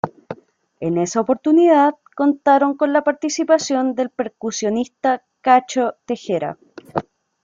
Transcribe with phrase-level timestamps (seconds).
[0.79, 6.57] En esa oportunidad contaron con la participación del percusionista Cacho Tejera.